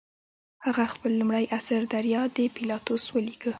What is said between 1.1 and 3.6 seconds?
لومړی اثر دریا د پیلاتوس ولیکه.